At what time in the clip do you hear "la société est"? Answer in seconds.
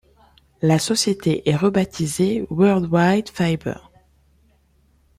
0.63-1.55